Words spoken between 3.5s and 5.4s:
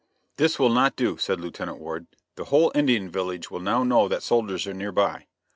will now know that soldiers are near by.